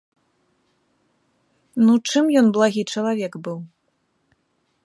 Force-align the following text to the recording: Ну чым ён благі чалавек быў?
Ну 1.85 1.93
чым 2.09 2.25
ён 2.41 2.47
благі 2.57 2.83
чалавек 2.95 3.33
быў? 3.49 3.59